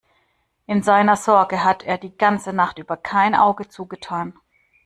In 0.65 0.81
seiner 0.81 1.15
Sorge 1.15 1.63
hat 1.63 1.83
er 1.83 1.99
die 1.99 2.17
ganze 2.17 2.53
Nacht 2.53 2.79
über 2.79 2.97
kein 2.97 3.35
Auge 3.35 3.69
zugetan. 3.69 4.33